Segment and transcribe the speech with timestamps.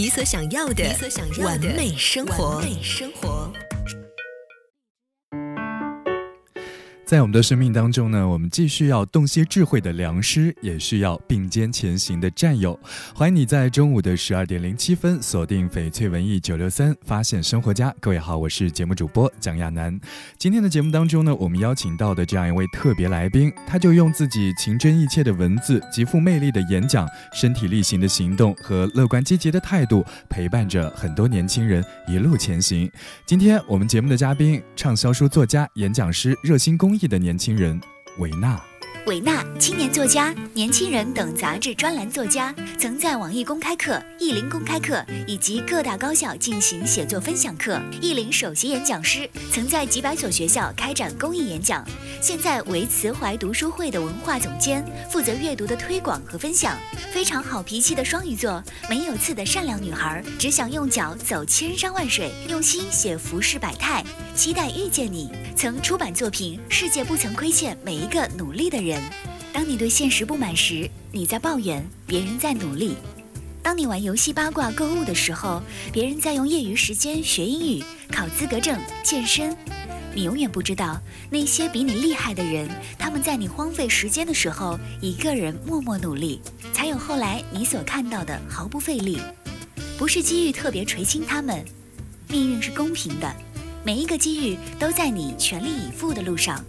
[0.00, 0.82] 你所想要的
[1.44, 3.69] 完美生活。
[7.10, 12.78] 在我们的生命当中呢，我们既需要洞悉智慧的良师，也需要并肩前行的战友。
[13.12, 17.92] 欢迎你在中午的十二点零七分锁定翡翠文艺九六三，发现生活家。
[17.98, 20.00] 各位好，我是节目主播蒋亚楠。
[20.38, 32.88] 今天的节目当中呢，我们邀请到的这样一位特别来宾，他就用自己情真意切的文字、极富魅力的演讲、身体力行的行动和乐观积极的态度，陪伴着很多年轻人一路前行。
[33.26, 36.99] 今天我们节目的嘉宾，畅销书作家、演讲师、热心公益。
[37.08, 37.80] 的年轻人，
[38.18, 38.60] 维纳。
[39.06, 47.80] 维纳，青年作家、年轻人等杂志专栏作家，曾在网易公开课、意林公开课以及各大高校进行写作分享课。
[48.02, 51.82] 意林首席演讲师，曾在几百所学校开展公益演讲。
[52.20, 56.76] 现在为慈怀读书会的文化总监，负责阅读的推广和分享。
[57.10, 64.04] 非常好脾气的双鱼座，没有刺的善良女孩，只想用脚走千山万水，用心写浮世百态，
[64.40, 65.30] 期待遇见你。
[65.54, 68.98] 曾出版作品《世界不曾亏欠每一个努力的人》。
[69.52, 72.94] 当你对现实不满时，你在抱怨，别人在努力；
[73.62, 79.54] 当你玩游戏、八卦、购物的时候，别人在用业余时间学英语、考资格证、健身。
[80.14, 82.66] 你永远不知道，那些比你厉害的人，
[82.98, 86.40] 他们在你荒废时间的时候，一个人默默努力，
[86.72, 89.18] 才有后来你所看到的毫不费力。
[89.98, 91.62] 不是机遇特别垂青他们，
[92.26, 93.30] 命运是公平的，
[93.82, 96.62] 每一个机遇都在你全力以赴的路上。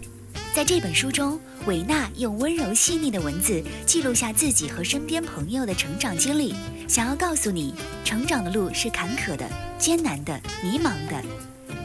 [0.53, 6.53] 在这本书中，韦纳用温柔细腻的文字记录下自己和身边朋友的成长经历，
[6.87, 7.73] 想要告诉你，
[8.05, 9.45] 成长的路是坎坷的、
[9.77, 11.21] 艰难的、迷茫的。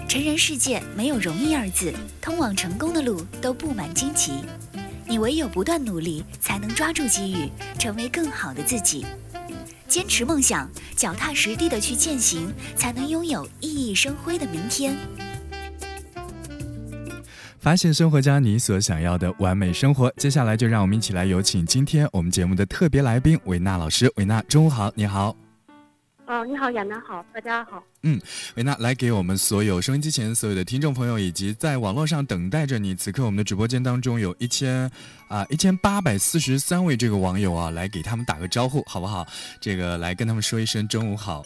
[0.08, 4.32] 成人世界没有容易二字，通往成功的路都布满荆棘。
[5.08, 9.04] 你唯有不断努力，才能抓住机遇，成为更好的自己。
[9.88, 14.96] 坚持梦想，脚踏实地的去践行，才能拥有熠熠生辉的明天。
[17.58, 20.12] 发现生活家你所想要的完美生活。
[20.16, 24.12] 接下来就让我们一起来有请今天我们节目的特别来宾维娜老师。
[24.16, 25.45] 维娜，中午好，你好。
[26.26, 27.80] 哦，你好，亚楠好，大家好。
[28.02, 28.20] 嗯，
[28.56, 32.96] 维娜来给我们所有收音机前所有的听众朋友，以及在网络上等待着你。
[32.96, 34.90] 此刻我们的直播间当中有一千
[35.28, 39.24] 啊一千八百四十三位这个网友啊，来给他们打个招呼，好不好？
[39.60, 41.44] 这个来跟他们说一声中午好。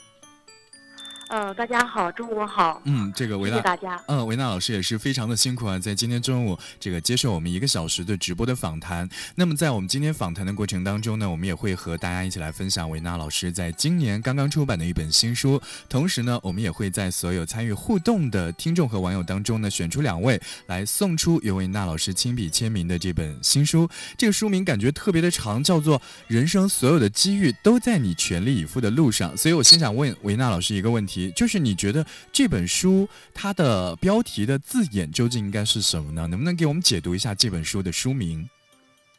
[1.31, 2.83] 呃，大家好，中午好。
[2.87, 4.03] 嗯，这个维娜，大家。
[4.09, 9.09] 嗯，维娜老师也是非常的辛苦啊，在今天中午这个接受我们一个小时的直播的访谈。
[9.37, 15.63] 那么在我们今天访谈的过程当中呢，我们也会和大家一起来分享维娜老师在今年刚刚出版的一本新书。
[15.89, 23.89] 同时呢，我们也会在所有参与互动的听众和网友当中呢，选出两位来送出由维娜老师亲笔签名的这本新书。
[24.19, 25.97] 这个书名感觉特别的长，叫做
[26.27, 29.33] 《人生所有的机遇都在你全力以赴的路上》。
[29.37, 31.20] 所以我先想问维娜老师一个问题。
[31.33, 36.29] 就是你觉得这本书它的标题的字眼究竟应该是什么呢？
[36.29, 38.49] 能不能给我们解读一下这本书的书名？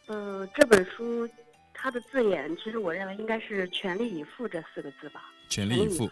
[0.05, 1.29] 呃，这本书
[1.73, 5.29] 它的字眼，其实我认为应该是“全力以赴”这四个字吧。
[5.49, 6.09] 全力以赴，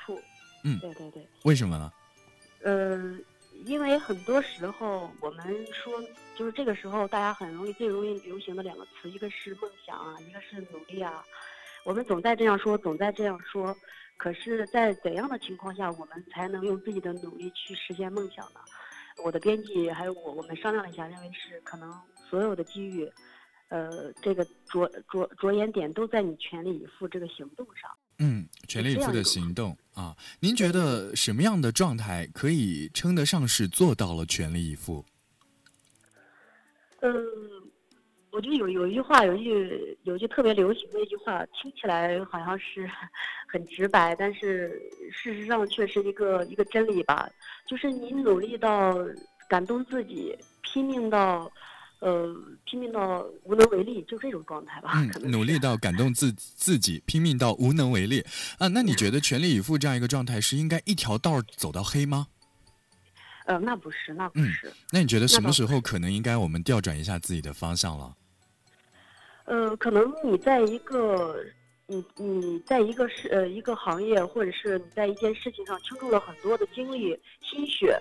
[0.66, 1.26] 嗯，对对对。
[1.44, 1.92] 为什么呢？
[2.64, 3.18] 呃，
[3.66, 5.94] 因为很多时候我们说，
[6.38, 11.24] 就是这个时候大家很容易最容易流行的两个词，一个是梦想啊，一个是努力啊。
[11.86, 13.76] 我们总在这样说，总在这样说。
[14.20, 18.60] 可是，在怎样的情况下，我们才能用自己的努力去实现梦想呢？
[19.24, 21.90] 我的编辑还有我，我们商量了一下，认为是可能
[22.30, 23.10] 所有的机遇，
[23.70, 27.90] 呃，这个着着着眼点都在你全力以赴这个行动上。
[28.18, 35.06] 嗯，全力以赴的行动啊，您觉得什么样的状态可以称得上是做到了全力以赴？
[37.00, 37.59] 嗯。
[38.32, 42.90] 我觉得有有一句话，有一句有一句特别流行的一句话，听起来好像是
[43.48, 44.80] 很直白，但是
[45.12, 47.30] 事实上却是一个一个真理吧。
[47.68, 48.96] 就是你努力到
[49.48, 51.52] 感动自己，拼命到
[52.00, 52.36] 呃
[52.66, 54.92] 拼命到无能为力，就这种状态吧。
[54.96, 58.24] 嗯，努力到感动自自己，拼命到无能为力
[58.60, 58.68] 啊。
[58.68, 62.28] 那你觉得全力以赴这样一个状态是应该一条道走到黑吗？
[63.50, 64.72] 呃，那不是，那不是。
[64.92, 68.16] 那你觉得什么时候可能应该我们调转一下自己的方向了？
[69.46, 71.44] 呃，可能你在一个
[71.88, 78.00] 你你在一个事呃一个行业，或者是你在一件事情上倾注了很多的精力心血，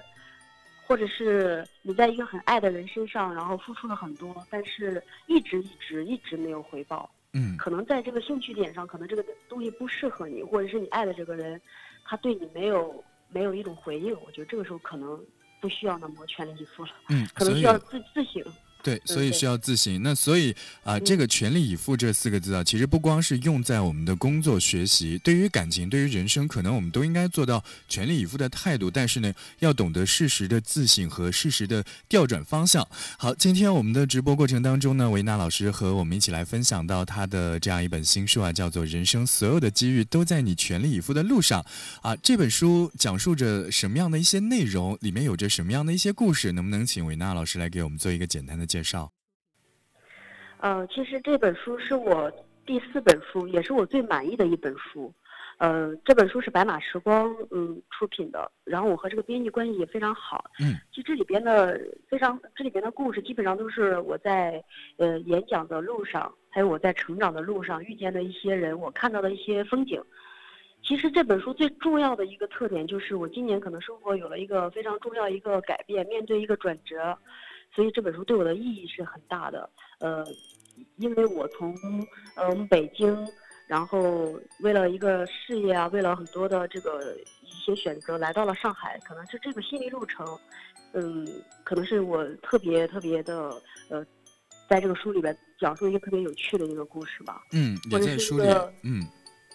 [0.87, 7.11] 或者是你在一个很爱的人身上，然后付出了很多，但是一直一直一直没有回报。
[7.33, 11.59] 嗯可能在这个兴趣点上，可能这个东西不适合你，或者是你爱的这个人，
[12.05, 14.15] 他对你没有没有一种回应。
[14.21, 15.19] 我觉得这个时候可能
[15.61, 18.43] 不需要那么全力以赴了，嗯，可能需要自自省。
[18.83, 20.03] 对，所以需要自省。
[20.03, 20.53] 那所以
[20.83, 28.91] 啊、嗯这个全力以赴这四个字啊，其实不光是用在我们的工作、学习，对于感情、对于人生，可能我们都应该做到全力以赴的态度。
[28.91, 32.87] 但是呢，要懂得适时的自省和适时的调转方向。
[33.19, 41.63] 好，今天我们的直播过程当中呢，维娜老师和我们一起来分享到她的这样一本新书啊，叫做《人生所有的机遇都在你全力以赴的路上》
[42.01, 42.17] 啊。
[42.23, 44.97] 这本书讲述着什么样的一些内容？
[45.01, 46.53] 里面有着什么样的一些故事？
[46.53, 49.11] 能不能请维娜老师来给我们做一个简单的介绍？
[50.61, 52.31] 呃，其实这本书是我
[52.67, 55.13] 第四本书，也是我最满意的一本书。
[55.59, 60.45] 呃，这本书是白马时光嗯出品的，然后我和这个编辑关系也非常好。
[60.61, 64.63] 嗯，其实这里边的非常这里边的故事基本上都是我在
[64.99, 70.01] 呃演讲的路上，还有我在成长的路上遇见的一些人，我看到的一些风景。
[70.81, 77.19] 其实这本书最重要的一个特点就是，我今年可能生活有了一个非常重要一个改变，面对一个转折，
[77.79, 79.71] 所以这本书对我的意义是很大的。
[80.01, 80.27] 呃，
[80.97, 81.73] 因为我从
[82.35, 83.17] 呃我们北京，
[83.69, 90.27] 然后为了一个事业啊，为了很多的这个一些选择，来到了上海，可能是这个心理路程，
[90.93, 91.25] 嗯，
[91.63, 94.05] 可能是我特别特别的呃，
[94.69, 99.07] 在这个书里边讲述一个特别有趣的一个故事吧，嗯，也或者是一在书里个，嗯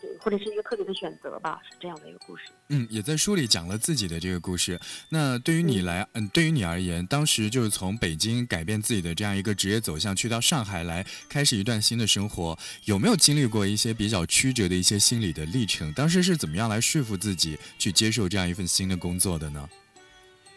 [0.04, 2.44] 对或者是一个特别的选择吧，是这样的一个故事。
[2.68, 4.78] 嗯，也在书里讲了自己的这个故事。
[5.08, 15.94] 那对于你嗯来，嗯，对于你而言，当时就是从北京改变自己的这样一个职业走向，去到上海来开始一段新的生活，有没有经历过一些比较曲折的一些心理的历程？
[15.94, 19.70] 当时是怎么样来说服自己去接受这样一份新的工作的呢？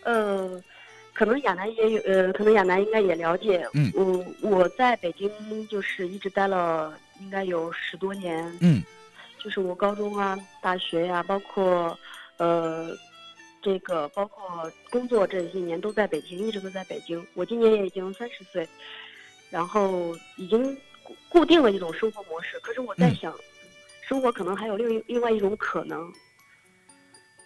[0.03, 0.63] 呃，
[1.13, 3.69] 可能亚楠也有，呃，可能亚楠应该也了解。
[3.75, 5.31] 嗯我我在北京
[5.69, 8.53] 就是一直待了应该有十多年。
[8.61, 8.83] 嗯
[9.47, 11.97] 就是我高中啊、大学呀、包括
[12.37, 12.91] 呃
[13.63, 17.25] 这个包括工作这些年都在北京，一直都在北京。
[17.35, 18.69] 我今年也已经三十岁，
[19.49, 22.59] 然后已经固固定了一种生活模式。
[22.59, 23.33] 可是我在嗯想，
[24.03, 26.13] 生活可能还有另另外一种可能。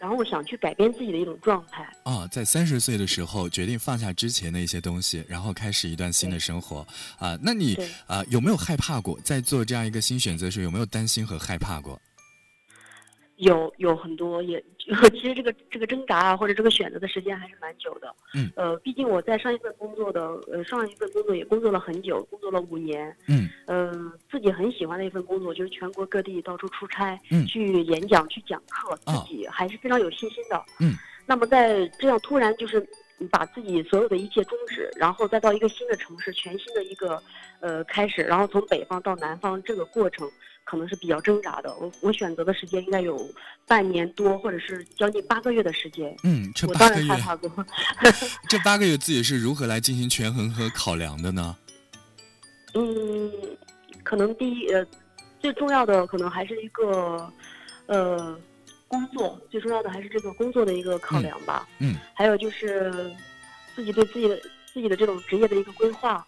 [0.00, 1.86] 然后我想去改变自己的一种状态。
[2.04, 6.86] 啊，在三十岁的时候决定放下之前的一些东西，然后开始一段新的生活
[7.18, 7.38] 啊。
[7.42, 9.20] 那你对啊有没有害怕过？
[9.20, 12.00] 在做这样一个新选择的时候，有没有担心和害怕过？
[13.40, 14.62] 有有很多也，
[15.12, 18.14] 其实这个这个挣扎啊，或者这个选择的时间还是蛮久的。
[18.34, 18.50] 嗯。
[18.54, 20.20] 呃，毕竟我在上一份工作的，
[20.52, 23.14] 呃，上一份工作也工作了很久，工作了五年。
[23.28, 30.62] 嗯呃，自己很喜欢的一份工作，就是全国各地到处出差，嗯去演讲、去讲课，啊自己还是非常有信心的。
[30.78, 30.94] 嗯。
[31.26, 32.86] 那么在这样突然就是
[33.30, 37.22] 把自己所有的一切终止，然后再到一个新的城市，全新的一个
[37.60, 40.30] 呃开始，然后从北方到南方这个过程。
[40.64, 43.28] 可能是比较挣扎的，我我选择的时间应该有
[43.66, 46.14] 半年多，或者是将近八个月的时间。
[46.22, 47.66] 嗯，这我当八个月，然害怕过，
[48.48, 51.56] 这八个月自己是如何来进行权衡和考量的呢？
[52.74, 53.32] 嗯，
[54.04, 54.86] 可能第一呃，
[55.40, 57.32] 最重要的可能还是一个
[57.86, 58.38] 呃
[58.86, 61.68] 工作，最重要的还是这个工作的一个考量吧。
[61.80, 63.12] 嗯还有就是
[63.74, 64.40] 自己对自己的
[64.72, 66.24] 自己的这种职业的一个规划，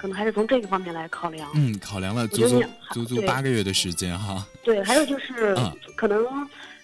[0.00, 1.50] 可能还是从这个方面来考量。
[1.54, 4.46] 嗯，考量了足足足足八个月的时间哈。
[4.62, 6.24] 对，还有就是嗯可能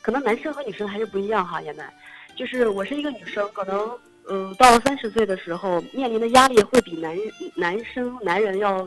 [0.02, 1.90] 可能男生和女生还是不一样哈，现在
[2.36, 3.90] 就是我是一个女生，可能
[4.26, 7.16] 呃到了三十岁的时候，面临的压力会比男
[7.54, 8.86] 男生男人要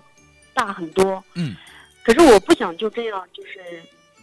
[0.54, 1.24] 大很多。
[1.34, 1.56] 嗯
[2.04, 3.60] 可是我不想就这样，就是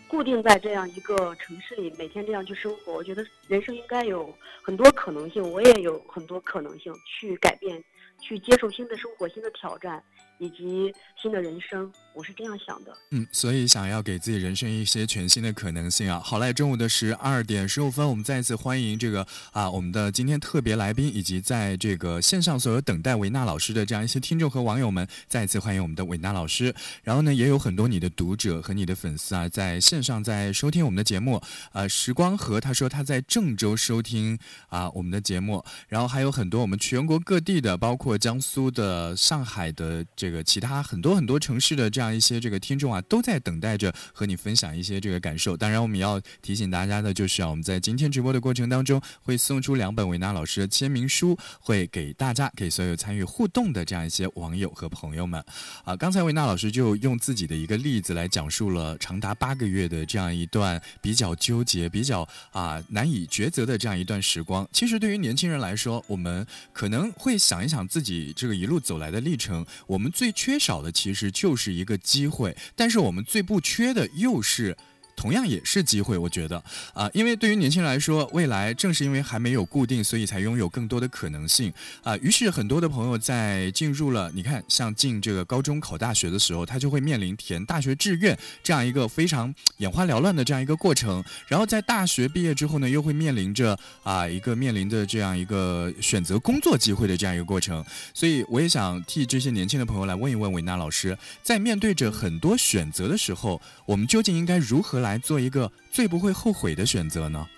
[0.09, 2.93] 固定在这样一个城市里，每天这样去生活。
[2.93, 4.33] 我觉得人生应该有
[4.63, 7.83] 很多可能性，我也有很多可能性去改变，
[8.19, 10.03] 去接受新的生活、新的挑战。
[10.39, 11.91] 以及新的人生。
[12.15, 12.91] 我是这样想的。
[13.11, 16.19] 嗯，所以想要给自己人生一些全新的可能性啊。
[16.19, 26.75] 好嘞，中午的十二点十五分，我们再一次欢迎这个啊我们的今天特别来宾，以及在这个线上所有等待维娜老师的这样一些听众和网友们，再一次欢迎我们的维娜老师。
[27.03, 31.43] 然后呢，也有很多你的读者和你的粉丝啊，在线上在收听我们的节目。
[31.73, 34.39] 呃，时光和他说他在郑州收听
[34.69, 45.57] 啊我们的节目，然后还有很多我们全国各地的，包括江苏的、上海的这这个其他很多很多城市的这样一些这个听众啊，都在等待着和你分享一些这个感受。
[45.57, 55.41] 当然，我们要提醒大家的就是啊，我们在今天直播的过程当中会送出两本维纳老师的签名书，会给大家给所有参与互动的这样一些网友和朋友们。
[55.85, 64.69] 啊，刚才维纳老师就用自己的一个例子来讲述了长达八个月的这样一段比较纠结、比较啊难以抉择的这样一段时光。
[64.73, 74.75] 其实对于年轻人来说，我们可能会想一想自己这个一路走来的历程，我们最缺少的其实就是一个机会，但是我们最不缺的又是。
[75.17, 82.15] 同样也是机会，我觉得啊，因为对于年轻人来说，未来正是因为还没有固定，所以才拥有更多的可能性啊。
[82.19, 91.25] 于是很多的朋友在进入了，你看，像进这个高中考大学的时候，他就会面临填大学志愿这样一个非常眼花缭乱的这样一个过程。
[91.49, 97.83] 然后在大学毕业之后呢，又会面临着啊一个面临的这样一个选择工作机会的这样一个过程。
[98.13, 105.06] 所以我也想替这些年轻的朋友来问一问维娜老师，在面对着很多选择的时候，我们究竟应该如何？
[105.07, 107.49] 来做一个最不会后悔的选择呢？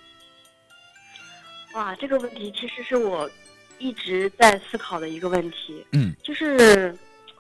[1.75, 3.31] 哇，这个问题其实是我
[3.79, 5.87] 一直在思考的一个问题。
[5.93, 6.97] 嗯，就是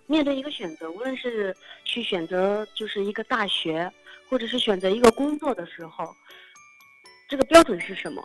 [0.06, 3.90] 面对一个选择，无论是去选择就是一个大学，
[4.28, 6.14] 或者是选择一个工作的时候，
[7.28, 8.22] 这个标准是什么？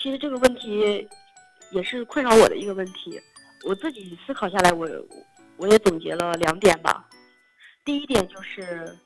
[0.00, 1.06] 其实这个问题
[1.72, 3.20] 也是困扰我的一个问题。
[3.64, 4.88] 我自己思考下来，我
[5.56, 7.08] 我也总结了两点吧。
[7.84, 8.96] 第一点就是。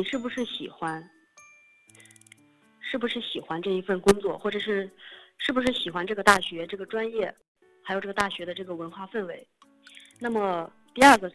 [0.00, 1.10] 你是不是喜欢？
[2.80, 4.90] 是不是喜欢这一份工作，或者是
[5.36, 7.30] 是不是喜欢这个大学这个专业，
[7.82, 9.46] 还有这个大学的这个文化氛围？
[10.18, 11.30] 那么第二个，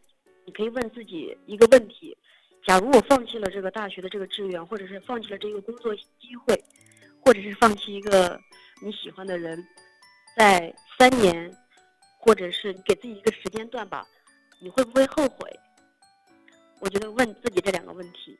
[0.46, 2.18] 你可以问自己一个问题：
[2.66, 6.60] 假如我放弃了这个大学的这个志愿，或者是放弃了这个工作机会，
[7.24, 8.42] 或者是放弃一个
[8.82, 9.64] 你喜欢的人，
[10.36, 11.56] 在三年，
[12.18, 14.08] 或者是给自己一个时间段吧，
[14.60, 15.48] 你会不会后悔？
[16.80, 18.36] 我觉得问自己这两个问题。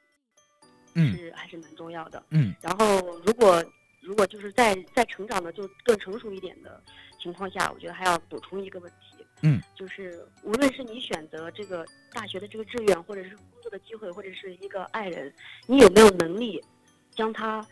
[0.96, 2.24] 是还是蛮重要的。
[2.30, 3.64] 嗯，然后如果
[4.02, 6.82] 如果就是在在成长的就更成熟一点的
[7.20, 9.26] 情况下，我觉得还要补充一个问题。
[9.42, 15.32] 嗯，就是无论是你选择这个大学的这个志愿，或者是工作的机会，或者是一个爱人，
[15.68, 16.64] 你有没有能力
[17.12, 17.66] 将他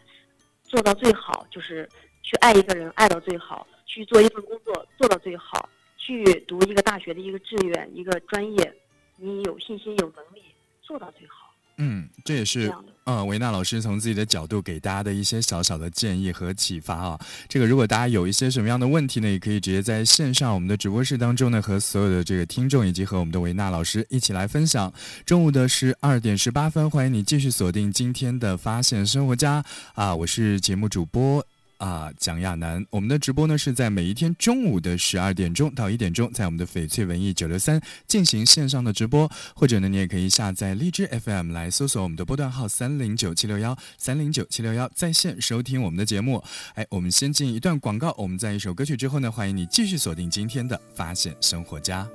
[0.63, 1.48] 做到最好？
[1.50, 1.89] 就是
[2.22, 8.75] 去爱一个人爱到最好，去做一份工作做到最好，去读一个大学的一个志愿一个专业，
[9.15, 10.44] 你有信心有能力
[10.82, 11.56] 做到最好。
[11.77, 12.72] 嗯，这也是
[13.05, 17.19] 嗯，维娜老师从自己的角度给大家的一些小小的建议和启发啊。
[17.50, 24.93] 这个如果大家有一些什么样的问题呢，也可以直接在线上我们的直播室当中呢，和所有的这个听众以及和我们的维娜老师一起来分享。
[25.25, 29.63] 中午的十二点十八分，欢迎你继续锁定今天的发现生活家
[29.95, 31.45] 啊，我是节目主播。
[31.77, 46.42] 啊，蒋亚楠，我们的直播呢是在每一天中午的十二点钟到一点钟，在我们的翡翠文艺九六三进行线上的直播，或者呢，你也可以下载荔枝 FM 来搜索我们的波段号三零九七六幺三零九七六幺，在线收听我们的节目。
[46.75, 52.08] 哎，我们先进一段广告，我们在一首歌曲之后呢，欢迎你继续锁定今天的发现生活家。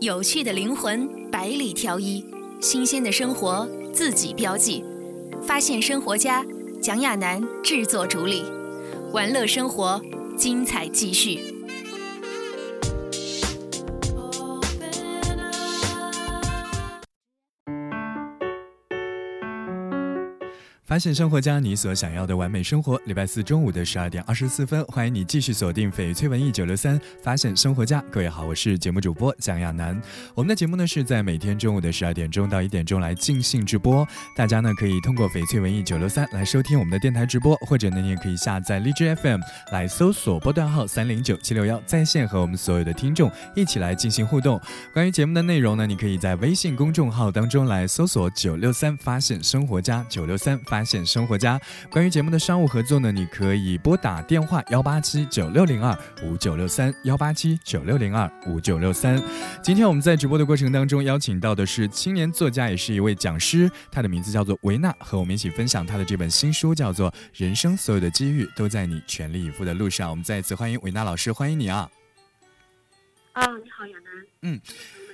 [0.00, 2.22] 有趣的灵魂，百里挑一，
[2.60, 4.84] 新鲜的生活自己标记，
[5.46, 6.44] 发现生活家，
[6.82, 8.44] 蒋亚楠制作主理。
[9.14, 10.02] 玩乐生活，
[10.36, 11.53] 精彩继续。
[20.86, 23.00] 发现生活家，你所想要的完美生活。
[23.06, 27.00] 礼拜四中午的十二点二十四分，欢迎你继续锁定翡翠文艺九六三。
[27.22, 29.98] 发现生活家，各位好，我是节目主播蒋亚楠。
[30.34, 34.06] 我们的节目呢是在每天中午的十二点钟到一点钟来进行直播。
[34.36, 39.40] 大家呢可以通过翡翠文艺九六三来收听我们的电台直播，或者呢你也可以下载荔枝 FM
[39.72, 44.60] 来搜索波段号三零九七六幺，在线和我们所有的听众一起来进行互动。
[44.92, 50.60] 关于节目的内容呢，你可以在微信公众号当中来搜索九六三发现生活家九六三。
[50.74, 59.22] 发现生活家，关于节目的商务合作呢，你可以拨打电话幺八七九六零二五九六三幺八七九六零二五九六三。
[59.62, 70.08] 今天我们在直播的过程当中邀请到的是青年作家，也是一位讲师，他的名字叫做维纳，和我们一起分享他的这本新书，叫做《人生所有的机遇都在你全力以赴的路上》。
[70.10, 71.88] 我们再一次欢迎维纳老师，欢迎你啊！
[73.34, 74.26] 啊，你好，亚楠。
[74.42, 74.60] 嗯。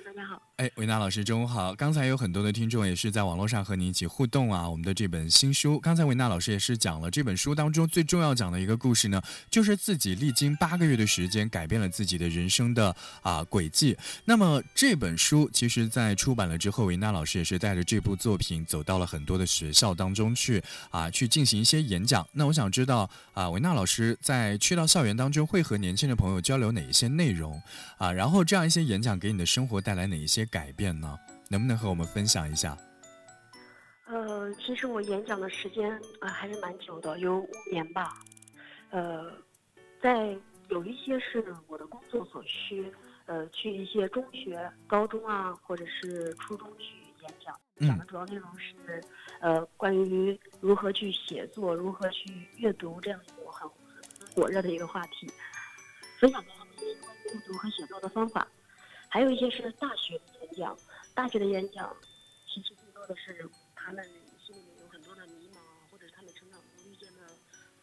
[0.06, 1.74] 大家好，哎，维娜老师，中午好。
[1.74, 4.68] 刚才有很多的听众也是在网络上和你一起互动啊。
[4.68, 13.96] 我们的这本新书，刚才维娜老师也是讲了这本书当中最重要讲的一个故事呢，就是自己历经八个月的时间，改变了自己的人生的啊轨迹。
[14.26, 22.28] 那么这本书其实，在出版了之后，维娜老师也是带着这部作品走到了很多的学校当中去啊，去进行一些演讲。
[22.32, 27.58] 那我想知道啊，维娜老师在去到校园当中会和年轻的朋友交流哪一些内容
[27.96, 28.12] 啊？
[28.12, 31.18] 然后这样一些演讲给你的生活带来哪一些改变呢？
[31.48, 32.76] 能不能和我们分享一下？
[34.06, 35.90] 呃，其实我演讲的时间
[36.20, 38.18] 啊、还是蛮久的，有五年吧。
[38.90, 39.32] 呃，
[40.02, 40.36] 在
[40.68, 42.92] 有一些是我的工作所需，
[43.26, 49.00] 呃，去一些中学、高中啊，或者是初中去演讲，嗯讲的主要内容是，
[49.40, 55.30] 呃，关于如何去写作、如何去阅读这样一个很很火热的一个话题，
[56.18, 58.46] 分享给他们一些关于阅读和写作的方法。
[59.12, 60.76] 还有一些是大学的演讲，
[61.14, 61.92] 大学的演讲
[62.46, 64.04] 其实更多的是他们
[64.46, 65.58] 心里面有很多的迷茫，
[65.90, 67.18] 或者是他们成长中遇见的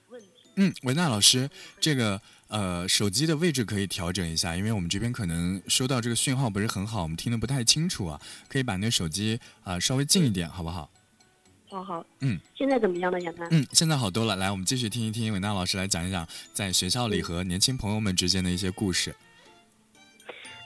[0.07, 0.27] 问题。
[0.55, 1.49] 嗯，维娜老师，
[1.81, 8.19] 这个呃手机的位置可以调整一下，因为我们这边可能收到这个讯号不是很好，我们听得不太清楚啊。
[8.47, 10.89] 可以把那个手机啊、稍微近一点，好不好？
[11.69, 13.49] 好好，嗯，现在怎么样呢，杨楠？
[13.51, 14.37] 嗯，现在好多了。
[14.37, 19.13] 来，我们继续听一听维娜老师来讲一讲在学校里和年轻朋友们之间的一些故事。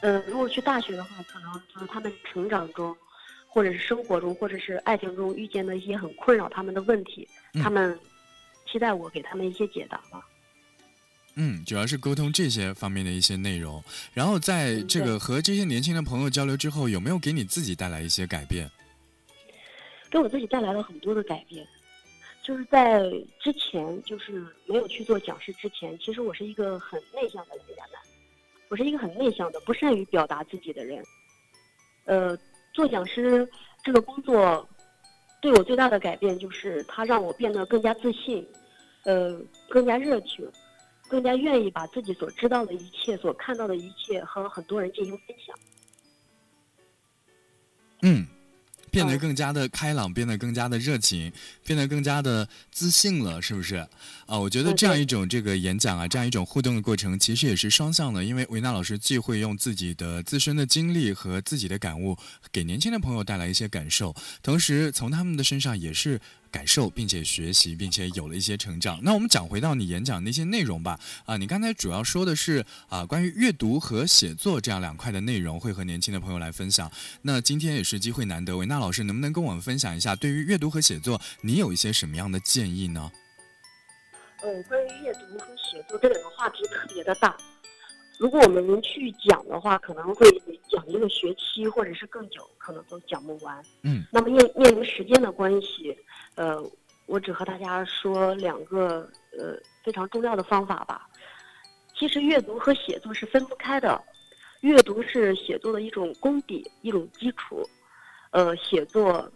[0.01, 2.95] 呃，如果去大学的话，可能就是他们成长中，
[3.47, 7.97] 或者是生活中，或者是爱情中遇见的一些很困扰他们的问题，嗯他们
[8.71, 10.25] 期待我给他们一些解答吧。
[11.35, 13.81] 嗯，主要是沟通这些方面的一些内容。
[14.13, 18.69] 然后在嗯这个和这些年轻的朋友交流之后，有没有给你自己带来一些改变？
[20.09, 21.65] 给我自己带来了很多的改变。
[22.43, 22.99] 就是在
[23.39, 28.01] 之前，就是没有去做讲师之前，其实我是一个很内向的人，杨楠。
[28.71, 31.03] 我是一个很内向的、不善于表达自己的人。
[32.05, 32.37] 呃，
[32.71, 33.45] 做讲师
[33.83, 34.65] 这个工作
[35.41, 38.47] 对我最大的改变就是，它让我变得更加自信，
[39.03, 39.37] 呃，
[39.69, 40.49] 更加热情，
[41.09, 45.53] 更加愿意把自己所知道的一切、所看到的一切和很多人进行分享。
[48.03, 48.25] 嗯，
[48.91, 51.31] 变得嗯更加的开朗，变得更加的热情，
[51.65, 53.75] 变得更加的自信了，是不是？
[54.27, 62.17] 啊，我觉得这样一种这个演讲啊，这样一种互动的过程，其实也是双向的，因为维娜老师既会用自己的自身的经历和自己的感悟，
[62.51, 66.19] 给年轻的朋友带来一些感受，同时从他们的身上也是
[66.51, 68.99] 感受，并且学习，并且有了一些成长。
[69.01, 70.99] 那我们讲回到你演讲那些内容吧。
[71.25, 76.91] 啊，你刚才主要说的是啊，关于阅读和写作这样两块的内容，会和年轻的朋友来分享。
[77.21, 83.11] 那今天也是机会难得，维娜老师能不能跟我们分享一下，对于阅读和写作，你有一些什么样的建议呢？
[84.41, 87.37] 呃，关于阅读和写作这两个话题特别的大，
[88.21, 90.29] 如果我们去讲的话，可能会
[90.69, 93.59] 讲一个学期或者是更久，可能都讲不完。
[93.81, 95.97] 嗯，那么面面临时间的关系，
[96.35, 96.63] 呃，
[97.07, 101.09] 我只和大家说两个呃非常重要的方法吧。
[101.95, 103.99] 其实阅读和写作是分不开的，
[104.59, 107.67] 阅读是写作的一种功底，一种基础，
[108.29, 109.27] 呃，写作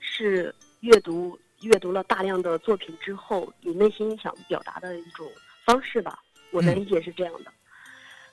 [0.00, 5.24] 是阅读阅读了大量的作品之后，你内心想表达的一种
[5.64, 6.18] 方式吧。
[6.50, 7.52] 我的嗯理解是这样的。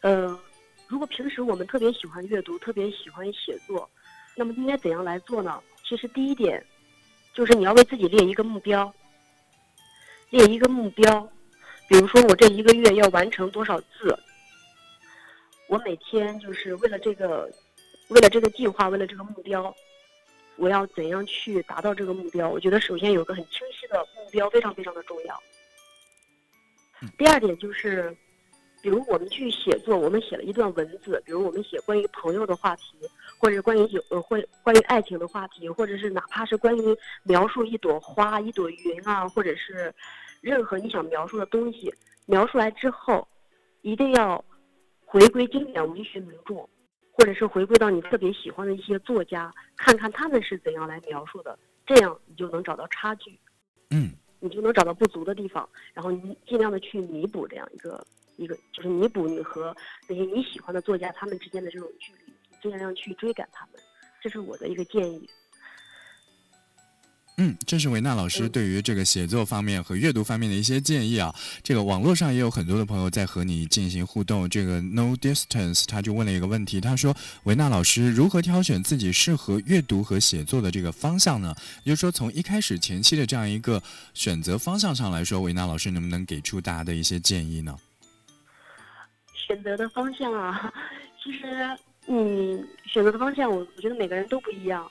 [0.05, 0.39] 呃，
[0.87, 3.89] 如果平时我们特别喜欢阅读，特别喜欢写作，
[4.35, 5.59] 那么应该怎样来做呢？
[5.83, 6.63] 其实第一点
[7.33, 8.93] 就是你要为自己列一个目标，
[10.29, 11.27] 列一个目标，
[11.89, 14.15] 比如说我这一个月要完成多少字，
[15.69, 17.51] 我每天就是为了这个，
[18.09, 19.75] 为了这个计划，为了这个目标，
[20.55, 22.47] 我要怎样去达到这个目标？
[22.47, 25.41] 我觉得首先有个很清晰的目标，非常非常的重要。
[27.17, 28.15] 第二点就是，
[28.85, 32.99] 比如我们去写作，我们写了一段文字，比如我们写关于朋友的话题，
[33.39, 39.91] 或者关于有呃，或关于爱情的话题，或者是哪怕是关于描述一朵花、一朵云啊，或者是
[40.39, 41.91] 任何你想描述的东西，
[42.27, 43.27] 描述来之后，
[43.81, 44.45] 一定要
[45.03, 46.53] 回归经典文学名著，
[47.11, 53.35] 或者是回归到你特别喜欢的一些作家，看看他们是怎样来描述的，这样你就能找到差距。
[53.89, 58.05] 嗯你就能找到不足的地方，然后你尽量的去弥补这样一个
[58.37, 59.75] 一个，就是弥补你和
[60.07, 63.81] 那些你喜欢的作家他们之间的这种距离，尽量去追赶他们，
[64.21, 65.29] 这是我的一个建议。
[67.37, 71.35] 嗯，这是维娜老师嗯对于这个写作方面和阅读方面的一些建议啊。
[71.61, 74.49] 这个网络上也有很多的朋友在和你进行互动。
[74.49, 81.53] 这个 No Distance 他就问了一个问题，他说：“维娜老师如何挑选自己适合阅读和写作的这个方向呢？
[81.83, 87.77] 也就是说，从一开始前期的这样一个选择方向上来说，维娜老师能不能给出大家的一些建议呢？”
[89.45, 90.73] 选择的方向啊，
[91.21, 91.45] 其实
[92.07, 94.89] 嗯，选择的方向我我觉得每个人都不一样。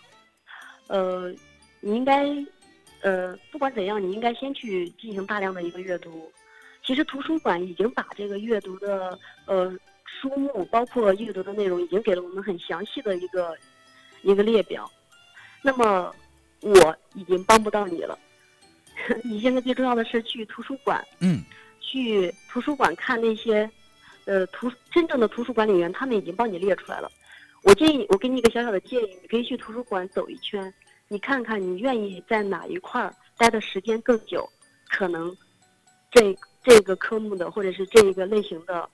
[0.89, 1.33] 呃，
[1.81, 2.27] 你应该
[3.01, 6.31] 呃，不管怎样，你应该先去进行大量的一个阅读。
[6.85, 13.57] 其实图书馆已经把这个阅读的呃书目，包括阅读的内容，已经给了我们很详细的一个
[14.23, 14.91] 一个列表。
[15.63, 16.15] 那么
[16.61, 18.19] 我已经帮不到你了，
[19.25, 21.43] 你现在最重要的是去图书馆，嗯
[21.81, 23.71] 去图书馆看那些，
[24.27, 27.11] 呃，图真正的图书管理员，他们已经帮你列出来了。
[27.63, 30.73] 我建议，我给你一个小小的建议，你可以去图书馆走一圈，
[31.09, 34.49] 你看看你愿意在哪一块儿待的时间更久，
[34.89, 35.35] 可能
[36.11, 38.89] 这这个科目的或者是这一个类型的。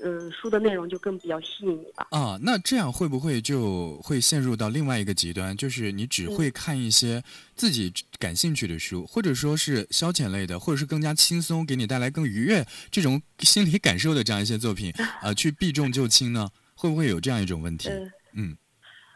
[0.00, 2.06] 嗯，书的内容就更比较吸引你吧。
[2.10, 7.22] 啊，那这样会不会就会陷入到另外一个极端，就是你只会看一些
[7.54, 16.48] 自己感兴趣的书，或者说是消遣类的，或者是更加轻松，给你带来更愉悦这种 心理感受的这样一些作品， 啊，去避重就轻呢？
[16.74, 17.88] 会不会有这样一种问题？
[18.32, 18.56] 嗯，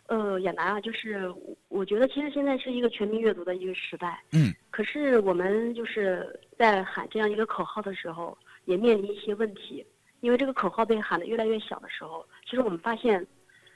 [0.07, 1.29] 呃，亚楠啊，就是
[1.69, 4.23] 我觉得其实现在是一个全民阅读的一个时代。
[4.31, 4.55] 嗯。
[4.71, 9.85] 可是我们就是在喊这样一个口号的时候，也面临一些问题。
[10.27, 13.25] 因为这个口号被喊得越来越小的时候，其实我们发现，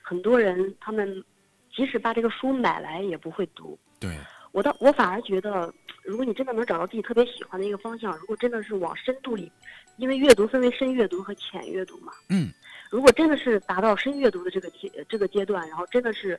[0.02, 1.24] 很多人他们
[1.72, 3.78] 即使把这个书买来也不会读。
[4.00, 4.10] 对，
[4.50, 9.52] 我倒我反而觉得，如果你真的能找到自己特别喜欢的一个方向，如果真的是往深度里，
[9.96, 12.12] 因为阅读分为深阅读和浅阅读嘛。
[12.30, 12.50] 嗯。
[12.90, 16.36] 如果真的是达到深阅读的这个阶这个阶段，然后真的是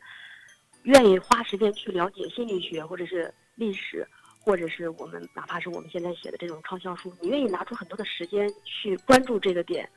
[0.84, 4.06] 愿意花时间去了解心理学或者是历史。
[4.44, 9.88] 或者是我们，哪怕是我们现在写的这种畅销书，你愿意拿出很多的时间去关注这个点，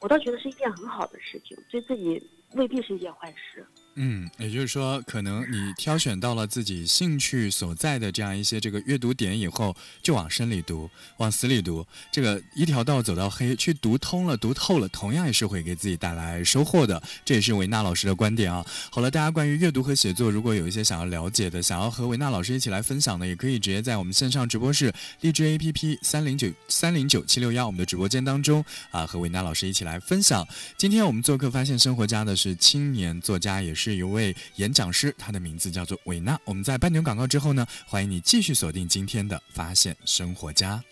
[0.00, 2.22] 我倒觉得是一件很好的事情，对自己
[2.54, 3.64] 未必是一件坏事。
[3.96, 17.00] 嗯，也就是说，可能你挑选到了自己兴趣所在的这样一些这个阅读点以后，就往深里读，往死里读，这个一条道走到黑，去读通了、读透了，同样也是会给自己带来收获的。
[17.24, 18.66] 这也是维娜老师的观点啊。
[18.90, 30.44] 好了，大家关于阅读和写作，如果有一些想要了解的，想要和维娜老师一起来分享的，也可以直接在我们线上直播室荔枝 APP 三零九三零九七六幺我们的直播间当中啊，和维娜老师一起来分享。
[30.76, 33.83] 今天我们做客发现生活家的是青年作家，也是。
[33.84, 36.40] 是一位演讲师，他的名字叫做韦娜。
[36.46, 40.82] 我们在半点广告之后呢，欢迎你继续锁定今天的《发现生活家》。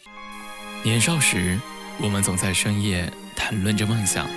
[0.85, 1.59] 年少时，
[1.99, 4.29] 我们总在深夜谈论着梦想，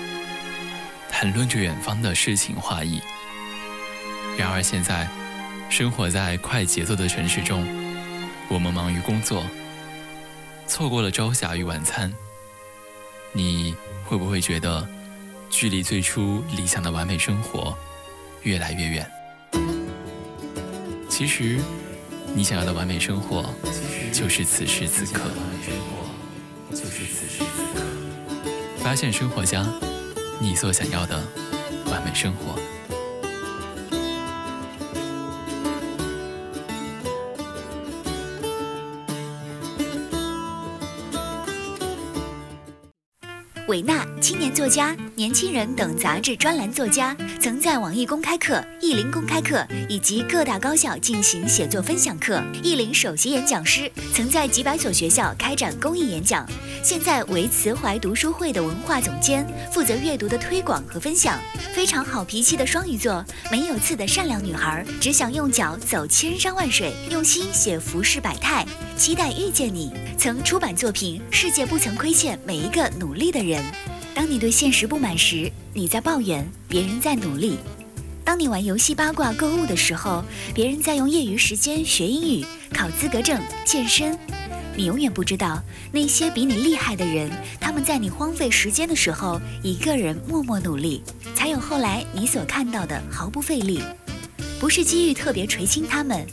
[1.12, 3.02] 谈论着远方的诗情画意。
[4.38, 5.06] 然而现在，
[5.70, 7.68] 生活在快节奏的城市中，
[8.50, 9.46] 我们忙于工作，
[10.66, 12.10] 错过了朝霞与晚餐。
[13.34, 14.88] 你会不会觉得，
[15.50, 17.78] 距离最初理想的完美生活？
[18.46, 19.12] 越来越远。
[21.10, 21.60] 其实，
[22.36, 23.44] 你想要的完美生活，
[24.14, 25.22] 就是此时此刻。
[28.78, 29.66] 发现生活家，
[30.40, 31.22] 你所想要的
[31.90, 32.60] 完美生活。
[43.68, 52.44] 韦娜，青年作家、年轻人等杂志专栏作家，曾在网易公开课、意林公开课以及各大高校进行写作分享课。
[52.62, 56.48] 意林首席演讲师，曾在几百所学校开展公益演讲。
[56.84, 61.40] 现在为慈怀读书会的文化总监，负责阅读的推广和分享。
[61.74, 68.64] 非常好脾气的双鱼座，没有刺的善良女孩，只想用脚走千山万水，用心写浮世百态，
[68.96, 69.92] 期待遇见你。
[70.20, 73.62] 曾出版作品《世界不曾亏欠每一个努力的人》。
[74.14, 77.58] 当你对现实不满时，你在抱怨，别人在努力；
[78.24, 80.24] 当你玩游戏、八卦、购物的时候，
[80.54, 84.18] 别人在用业余时间学英语、考资格证、健身。
[84.78, 91.02] 你永远不知道，那些比你厉害的人，他们在你荒废时间的时候，一个人默默努力，
[91.34, 93.82] 才有后来你所看到的毫不费力。
[94.60, 96.26] 不是机遇特别垂青他们，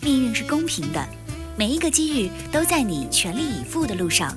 [0.00, 1.08] 命运是公平的，
[1.56, 4.36] 每一个机遇都在你全力以赴的路上。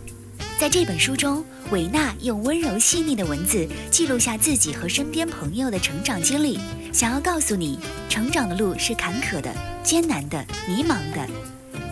[0.60, 1.44] 在这本书中。
[1.72, 6.60] 维纳用温柔细腻的文字记录下自己和身边朋友的成长经历，
[6.92, 11.26] 想要告诉你，成长的路是坎坷的、艰难的、迷茫的。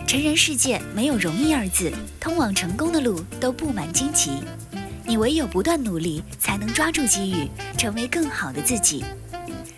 [0.04, 4.32] 成人世界没有容易二字，通往成功的路都布满荆棘。
[5.06, 9.04] 你唯有不断努力，才能抓住机遇，成为更好的自己。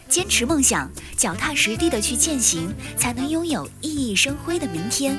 [0.09, 5.15] 坚持梦想，脚踏实地的去践行，才能拥有熠熠生辉的明天。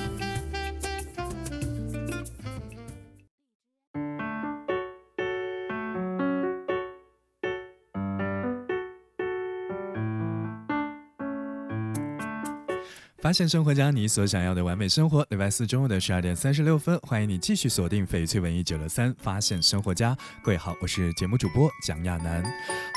[13.21, 15.23] 发现生活家，你所想要的完美生活。
[15.29, 19.13] 礼拜四中午的十二点三十六分，欢迎你继续锁定翡翠文艺九六三。
[19.19, 22.43] 发现生活家，各位好，我是节目主播蒋亚楠。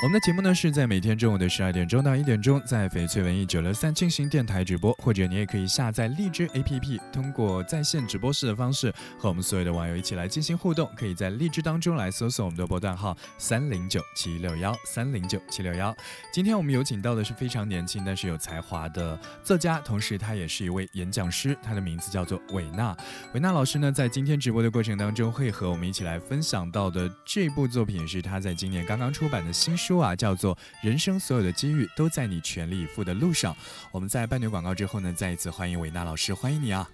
[0.01, 10.89] 我们的节目呢是在每天中午的十二点钟到一点钟，在翡翠文艺九六三进行电台直播，或者你也可以下载荔枝 APP，通过在线直播室的方式和我们所有的网友一起来进行互动。
[10.97, 15.95] 可以在荔枝当中来搜索我们的波段号三零九七六幺三零九七六幺。
[16.33, 20.14] 今天我们有请到的是非常年轻但是有才华的作家，同时。
[20.17, 22.95] 他也是一位演讲师，他的名字叫做韦纳。
[23.33, 33.53] 韦纳老师呢，在今天直播的过程当中，会和我们一起来分享到的这部作品是他在今年刚刚出版的新书啊，叫做《人生所有的机遇都在你全力以赴的路上》。
[33.91, 36.89] 我们在半点广告之后呢，再一次欢迎韦纳老师，欢迎你啊！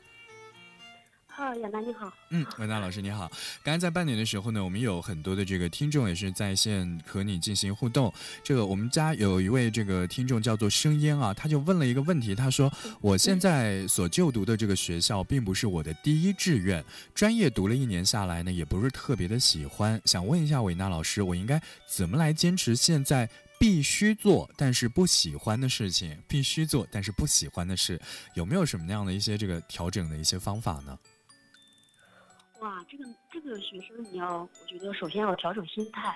[1.35, 2.11] 啊，亚楠你好。
[2.29, 3.31] 嗯，文娜老师你好。
[3.63, 8.13] 刚才在半点的时候呢，我们有很多的这个听众也是在线和你进行互动。
[8.43, 16.83] 这个我们家有一位这个听众叫做生烟啊，他就问了一个问题，他说：“我现在所就读的这个学校并不是我的第一志愿，
[17.15, 19.99] 专业读了一年下来呢，也不是特别的喜欢。
[20.05, 26.17] 想问一下韦娜老师，我应该怎么来坚持现在必须做但是不喜欢的事情？
[26.27, 27.99] 必须做但是不喜欢的事，
[28.35, 30.97] 有没有什么样的一些这个调整的一些方法呢？”
[32.61, 36.15] 哇，这个这个学生你要，我觉得首先要调整心态。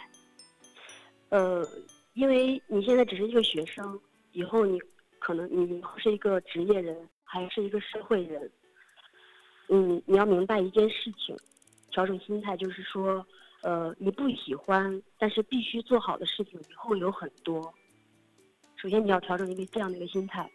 [1.30, 1.68] 呃，
[2.14, 4.00] 因为你现在只是一个学生，
[4.32, 4.80] 以后你
[5.18, 8.52] 可能你是一个职业人，还是一个社会人。
[9.70, 11.36] 嗯，你要明白一件事情，
[11.90, 13.26] 调整心态就是说，
[13.64, 17.74] 呃，你不喜欢但是必须做好的事情以后有很多。
[18.76, 20.48] 首先你要调整一个这样的一个心态，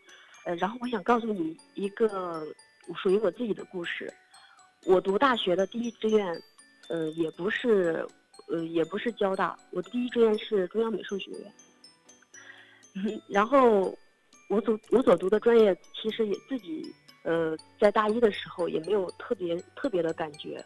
[0.44, 2.46] 呃，然后我想告诉你一个
[3.02, 4.08] 属于我自己的故事。
[4.86, 6.26] 我读大学的第一志愿，
[6.88, 8.06] 呃，也不是，
[8.48, 11.52] 呃，也不是交大，我的第一志愿是中央美术学院。
[13.28, 13.94] 然后，
[14.48, 16.82] 我所我所读的专业，其实也自己，
[17.24, 20.64] 呃，在大一的时候也没有特别特别的感觉，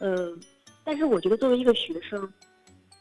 [0.00, 0.36] 呃，
[0.84, 2.30] 但是我觉得作为一个学生，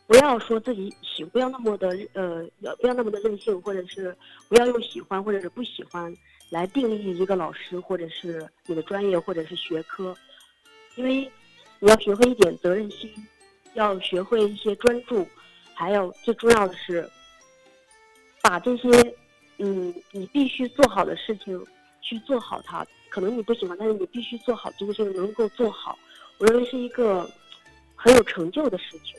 [0.06, 4.15] 不要说自己喜，不要那么的，呃，要不要那么的任性，或者是
[4.47, 6.13] 不要用喜欢或者是不喜欢
[6.52, 10.15] 来定义一个老师，或者是你的专业或者是学科。
[10.97, 11.31] 因为
[11.79, 13.10] 你要学会一点责任心，
[13.75, 15.25] 要学会一些专注，
[15.73, 17.10] 还有最重要的是，
[18.41, 19.15] 把这些
[19.60, 21.65] 嗯你必须做好的事情
[22.01, 22.86] 去做好它。
[23.10, 25.97] 可能你不喜欢，但是你必须做好这个事情，能够做好，
[26.39, 27.29] 我认为是一个
[27.95, 29.15] 很有成就的事情。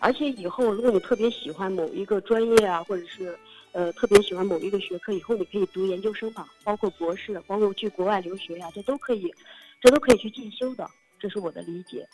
[0.00, 3.36] 而且以后如果你特别喜欢某一个专业啊，或者是
[3.72, 9.32] 呃特别喜欢某一个学科，以后你可以读研究生嘛，包括博士，包括去国外留学呀，这都可以，
[9.80, 10.88] 这都可以去进修的。
[11.18, 12.08] 这是我的理解。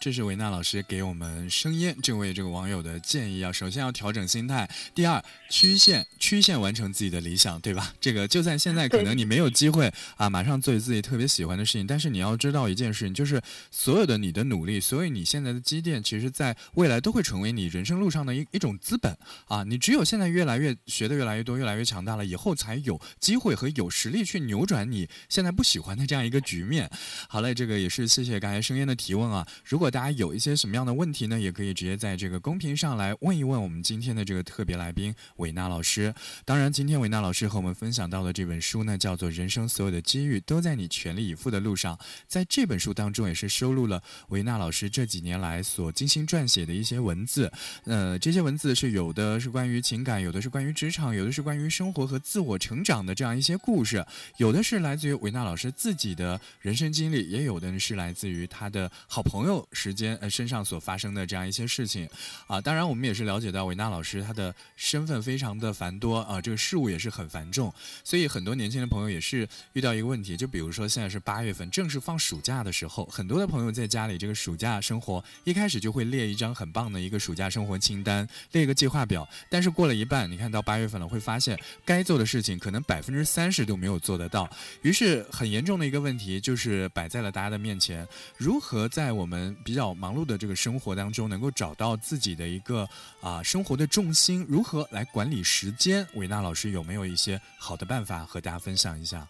[0.00, 7.92] 这是维娜老师给我们生烟这位这个网友的建议啊，首先要调整心态，第二曲线曲线完成自己的理想，对吧？
[8.00, 19.14] 这个就在现在，可能你没有机会啊，马上做自己特别喜欢的事情，但是你要知道一件事情，就是所有的你的努力，所有你现在的积淀，其实在未来都会成为你人生路上的一一种资本
[19.48, 19.62] 啊。
[19.64, 26.90] 你只有现在越来越学的越来越多，越来越强大了，以后才有机会和有实力去扭转你现在不喜欢的这样一个局面。
[27.28, 29.89] 好嘞，这个也是谢谢刚才生烟的提问啊，如果。
[29.90, 31.40] 大家有一些什么样的问题呢？
[31.40, 36.14] 也可以直接在这个公屏上来问一问我们今天的这个特别来宾韦娜老师。
[36.44, 41.96] 当然，今天韦娜老师和我们分享到的这本书呢，叫做《人生所有的机遇都在你全力以赴的路上》。
[42.28, 47.50] 在这本书当中，也是收录了韦娜老师这几年来所精心撰写的一些文字。
[47.84, 54.04] 呃，这些文字是有的是关于情感，有的是关于职场，有的是关于生活和自我成长的这样一些故事，
[54.36, 59.66] 有的是来自于韦娜老师自己的人生经历，也有的是来自于他的好朋友。
[59.80, 62.06] 时间呃身上所发生的这样一些事情，
[62.46, 67.72] 啊，当然我们也是了解到维娜老师他的身份非常的繁多啊，这个事务也是很繁重，
[68.04, 84.46] 所以很多年轻的朋友也是遇到一个问题，就比如说现在是八月份，正是放暑假的时候，很多的朋友在家里这个暑假生活一开始就会列一张很棒的一个暑假生活清单，列一个计划表，但是过了一半，你看到八月份了，会发现该做的事情可能百分之三十都没有做得到，
[84.82, 89.56] 于是很严重的一个问题就是摆在了大家的面前，如何在我们。
[89.70, 92.88] 比较忙碌的这个生活当中，能够找到自己的一个
[93.20, 96.04] 啊生活的重心，如何来管理时间？
[96.14, 99.28] 维娜老师有没有一些好的办法和大家分享一下？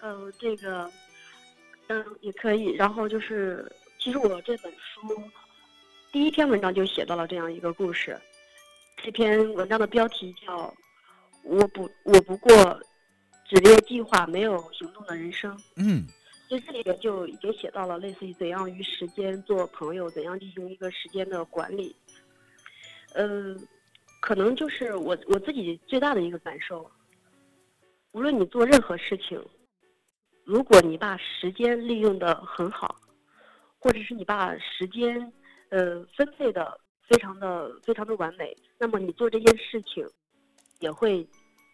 [0.00, 0.90] 呃，这个，
[1.88, 2.72] 嗯，也可以。
[2.72, 5.22] 然后就是，其实我这本书
[6.10, 8.18] 第一篇文章就写到了这样一个故事。
[8.96, 10.74] 这篇文章的标题叫
[11.44, 12.80] “我不我不过
[13.46, 15.54] 只列计划没有行动的人生”。
[15.76, 16.06] 嗯。
[16.54, 21.96] 所以这里边就已经写到了类似于怎样与时间做朋友，怎样进行一个时间的管理。
[23.12, 23.56] 呃，
[24.20, 26.88] 可能就是我我自己最大的一个感受，
[28.12, 29.44] 无论你做任何事情，
[30.44, 32.94] 如果你把时间利用的很好，
[33.80, 35.32] 或者是你把时间
[35.70, 40.08] 呃分配的非常的非常的完美，那么你做这件事情
[40.78, 41.26] 也会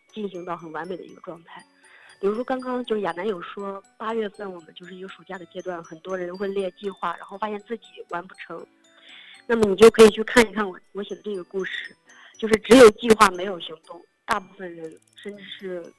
[0.09, 1.62] 进行到很完美的一个状态。
[2.21, 8.65] 比如说，刚刚就是亚楠有说，八月份我们就是一个暑假的阶段，很多人会列计划，然后发现自己完不成。
[9.47, 11.97] 那么你就可以去看一看我我写的这个故事，
[12.39, 14.01] 就是只有计划没有行动。
[14.27, 15.93] 大部分人，甚至是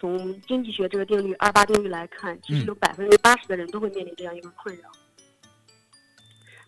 [0.00, 4.90] 从经济学这个定律二八定律来看，其实有百分之八十的人都会面临这样一个困扰。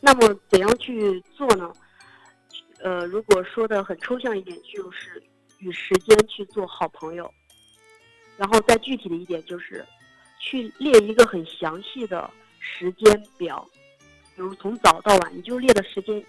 [0.01, 1.73] 那么怎样去做呢？
[2.79, 5.21] 呃，如果说的很抽象一点，就是
[5.59, 7.29] 与时间去做好朋友。
[8.37, 9.85] 然后再具体的一点就是，
[10.39, 13.67] 去列一个很详细的时间表，
[14.35, 16.23] 比如从早到晚，你就列的时间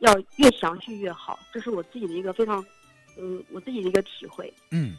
[0.00, 1.38] 要越详细越好。
[1.52, 2.64] 这是我自己的一个非常，
[3.18, 4.52] 嗯，我自己的一个体会。
[4.70, 4.94] 嗯，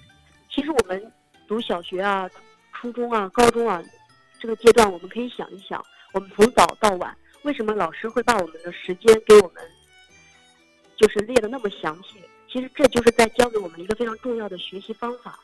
[0.50, 1.12] 其实我们
[1.48, 2.30] 读小学啊、
[2.74, 3.84] 初中啊、高中啊
[4.40, 9.64] 这个阶段，我们可以想一想，我们从早到晚，为什么老师会把我们的时间给我们，
[10.96, 12.20] 就是列的那么详细？
[12.48, 15.40] 其实这就是在教给我们一个非常重要的学习方法。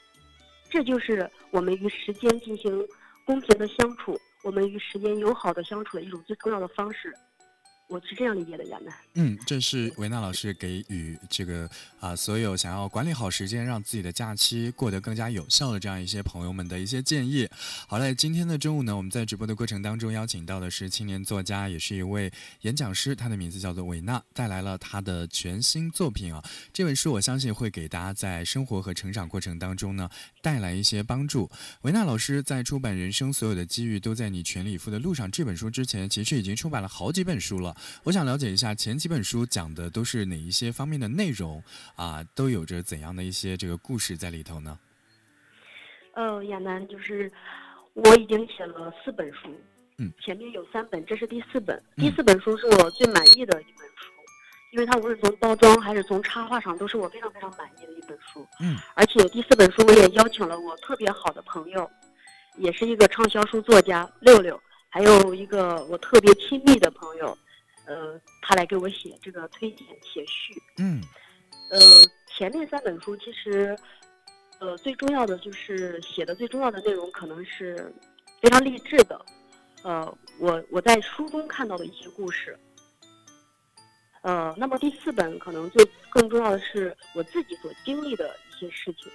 [0.72, 2.88] 这就是我们与时间进行
[3.26, 7.14] 公平的相处，我们与时间友好的相处的一种最重要的方式。
[7.92, 8.96] 我是这样理解的，亚楠。
[9.16, 17.46] 嗯，这是维娜老师给予这个啊，所有想要管理好时间，让自己的假期过得更加有效的这样一些朋友们的一些建议。
[17.90, 26.42] 好嘞，今天的中午呢，我们在直播的过程当中邀请到的是青年作家，也是一位演讲师，他的名字叫做维娜，带来了他的全新作品啊。
[26.72, 30.10] 这本书我相信会给大家在生活和成长过程当中呢
[30.42, 31.52] 带来一些帮助。
[31.82, 37.76] 维娜老师在出版《人生所有的机遇都在你全力以赴的路上》这本书之前，其实已经出版了好几本书了。
[38.04, 41.64] 我想了解一下前几本书讲的都是哪一些方面的内容
[41.96, 42.24] 啊？
[42.36, 44.80] 都有着怎样的一些这个故事在里头呢？
[46.14, 47.32] 呃，亚楠，就是
[47.94, 49.56] 我已经写了四本书，
[49.98, 51.82] 嗯，前面有三本，这是第四本。
[51.96, 54.12] 第四本书是我最满意的一本书，
[54.74, 58.46] 因为它无论从包装还是从插画上，都是我非常非常满意的一本书。
[58.60, 61.90] 嗯，而且第四本书我也邀请了我特别好的朋友，
[62.58, 64.62] 也是一个畅销书作家六六。
[64.94, 67.38] 还有一个我特别亲密的朋友，呃，
[68.42, 70.54] 他来给我写这个推荐写序。
[70.78, 71.02] 嗯，
[71.70, 71.80] 呃，
[72.28, 73.78] 前面三本书其实，
[74.60, 77.94] 呃，最重要的就是写的最重要的内容可能是
[78.42, 79.24] 非常励志的。
[79.84, 82.58] 呃，我我在书中看到的一些故事。
[84.22, 89.12] 呃，那么第四本可能就更重要的是我自己所经历的一些事情。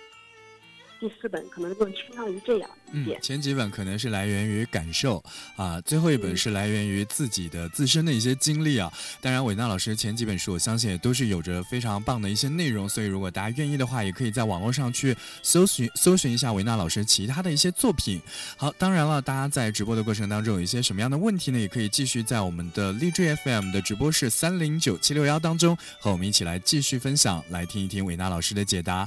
[0.99, 5.23] 第四本可能更倾向于这样一点，前几本可能是来源于感受
[5.57, 8.91] 啊，最后一本是来源于自己的自身的一些经历啊。
[9.21, 18.21] 当然，伟娜老师前几本书，我相信也都是有着非常棒的一些内容，所以如果大家愿意的话，也可以在网络上去搜寻搜寻一下维娜老师其他的一些作品。
[18.57, 21.59] 好，当然了，大家在直播的过程当中有一些什么样的问题呢？
[21.59, 29.07] 也可以继续在我们的励志 FM 的直播室三零九七六幺当中和我们一起来继续分享，来听一听维娜老师的解答。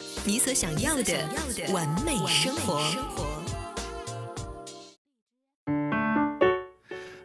[0.23, 1.13] 你所想要的
[1.73, 3.30] 完美生活。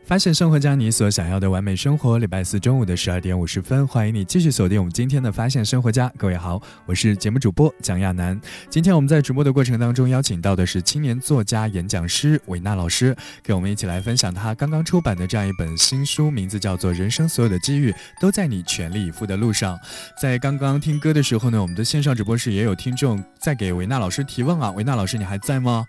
[0.07, 2.17] 发现生活家，你所想要的完美生活。
[2.19, 6.09] 礼拜四中午的十二点五十分，欢迎你继续锁定我们今天的发现生活家。
[6.17, 8.41] 各位好，我是节目主播蒋亚楠。
[8.71, 19.75] 今天我们在直播的过程当中，邀请到的是青年作家、演讲师韦娜老师，跟我们一起来分享他刚刚出版的这样一本新书，名字叫做《人生所有的机遇都在你全力以赴的路上》。
[20.23, 25.85] 在刚刚听歌的时候呢，我们的线上直播室也有听众在给韦娜老师提问啊，韦娜老师，你还在吗？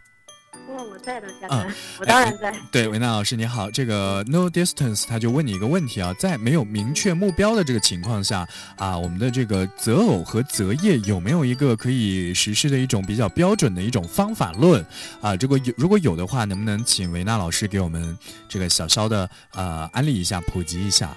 [1.03, 2.53] 在的，嘉宾，我当然在。
[2.71, 14.85] 对，维娜老师你好，这个 No Distance 他就问你一个问题啊，在没有明确目标的这个情况下啊，我们的这个择偶和择业有没有一个可以实施的一种比较标准的一种方法论
[15.21, 15.35] 啊？
[15.39, 18.17] 如果有如果有的话，能不能请维娜老师给我们
[18.49, 21.15] 这个小稍的呃安利一下，普及一下？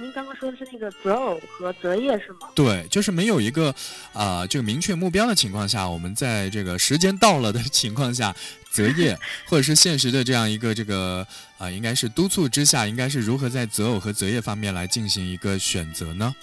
[0.00, 2.48] 您刚刚说的是那个择偶和择业是吗？
[2.54, 3.74] 对，就是没有一个，
[4.14, 8.34] 啊，这个明确目标的情况下，我们在这个时间到了的情况下，
[8.70, 9.14] 择业，
[9.46, 11.26] 或者是现实的这样一个这个
[11.58, 16.34] 啊，应该是督促之下，应该是如何在择偶和择业方面来进行一个选择呢？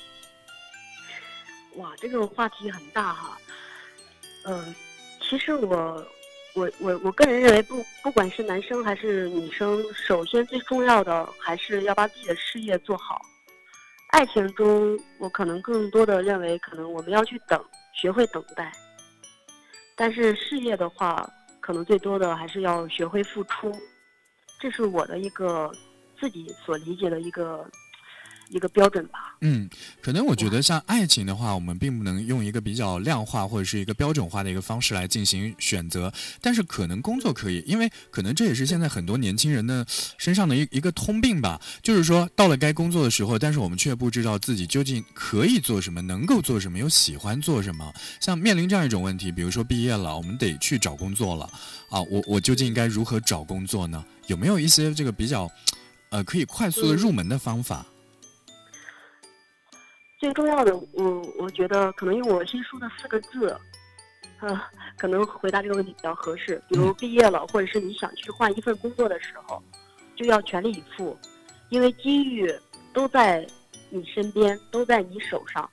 [1.77, 3.37] 哇，这个话题很大哈。
[4.45, 4.75] 嗯，
[5.27, 6.07] 其实我
[6.53, 13.19] 我我我个人认为，不不管是男生还是女生，首先最重要的还是要把自己的事业做好。
[14.07, 18.71] 爱情中，我可能更多的认为，可能我们要去等，学会等待。
[19.95, 21.27] 但是事业的话，
[21.59, 23.71] 可能最多的还是要学会付出。
[24.59, 25.71] 这是我的一个
[26.19, 27.69] 自己所理解的一个
[28.49, 29.37] 一个标准吧。
[29.41, 29.69] 嗯，
[30.01, 39.85] 可能我觉得像爱情的话，我们并不能用一个比较量化或者是一个标准化的一个方式来进行选择，但是可能工作可以，因为可能这也是现在很多年轻人的
[40.17, 47.93] 身上的一一个通病吧，就是说到了该工作的时候，但是我们却不知道自己究竟可以做什么，能够做什么，又喜欢做什么。
[48.19, 51.45] 像面临这样一种问题，比如说毕业了，我们得去找工作了
[51.89, 54.03] 啊，我我究竟应该如何找工作呢？
[54.25, 55.49] 有没有一些这个比较
[56.09, 57.85] 呃可以快速的入门的方法？
[60.19, 63.55] 最重要的，我我觉得可能用我新说的四个字，
[64.39, 64.59] 呃，
[64.97, 66.59] 可能回答这个问题比较合适。
[66.67, 69.61] 比如毕业了，或者是你想去换一份工作的时候，
[70.15, 71.15] 就要全力以赴，
[71.69, 72.51] 因为机遇
[72.93, 73.45] 都在
[73.91, 75.69] 你身边，都在你手上。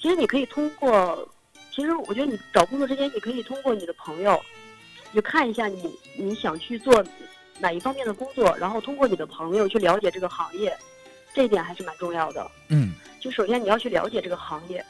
[0.00, 1.28] 其实你可以通过，
[1.72, 4.40] 其实我觉得你找工作之前，你可以通过你的朋友，
[5.10, 7.04] 你看一下你你想去做
[7.58, 10.76] 哪一方面的工作，然后通过你的朋友去了解这个行业，
[11.34, 12.48] 这一点还是蛮重要的。
[12.68, 12.94] 嗯。
[13.24, 14.84] 就首先你要去了解这个行业，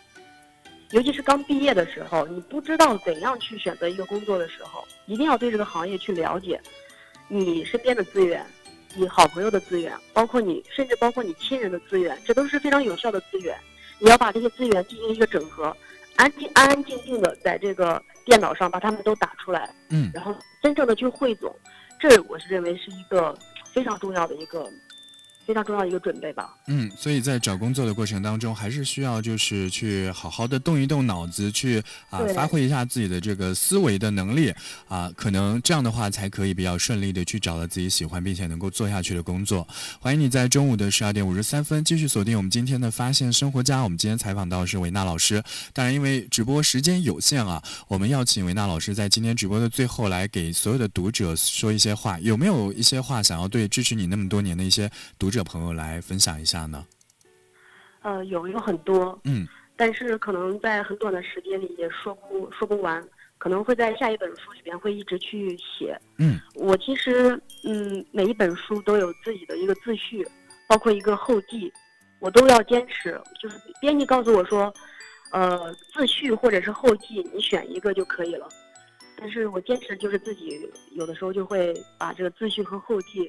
[0.91, 6.61] 尤其是刚毕业的时候，你不知道怎样去选择一个工作的时候，一定要对这个行业去了解。
[7.28, 8.45] 你身边的资源，
[8.97, 13.57] 你好朋友的资源，包括你甚至包括你亲人的资源，这都是非常有效的资源。
[14.01, 15.72] 你要把这些资源进行一个整合，
[16.16, 21.55] 安静安安静静的在这个电脑上把它们都打出来，嗯，然后真正的去汇总，
[22.01, 23.32] 这我是认为是一个
[23.72, 24.68] 非常重要的一个。
[25.47, 26.55] 非常重要的一个准备吧。
[26.66, 34.53] 嗯，所以在找工作的过程当中，还是需要就是去好好的动一动脑子，去啊发挥一下自己的这个思维的能力
[34.88, 39.68] 啊，可能这样的话才可以比较顺利的去找到自己喜欢并且能够做下去的工作。
[40.01, 43.82] 欢迎你在中午的十二点五十三分继续锁定我们今天的发现生活家。
[43.82, 45.42] 我们今天采访到是维娜老师，
[45.74, 52.18] 当然因为直播时间有限啊，我们要请维娜老师在今天直播的最后来给所有的读者说一些话。
[52.20, 55.34] 有没有一些话想要对支持你那么多年的一些读？
[55.35, 56.87] 者朋友来分享一下呢？
[58.03, 63.03] 呃，有有很多，嗯，但是可能在很短的时间里也说不说不完，
[63.39, 65.99] 可能会在下一本书里边会一直去写。
[66.18, 70.22] 嗯，我其实嗯，每一本书都有自己的一个自序，
[70.68, 71.72] 包括一个后记，
[72.20, 73.18] 我都要坚持。
[73.43, 74.70] 就是编辑告诉我说，
[75.32, 78.47] 呃，自序或者是后记，你选一个就可以了。
[79.16, 80.61] 但是我坚持就是自己
[80.93, 83.26] 有的时候就会把这个自序和后记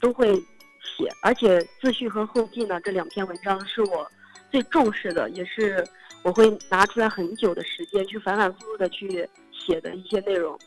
[0.00, 0.40] 都会。
[0.84, 4.08] 写，而且自序和后记呢，这两篇文章是我
[4.50, 5.84] 最重视的，也是
[6.22, 10.58] 我会拿出来很久的时间去反反复复的去写的一些内容。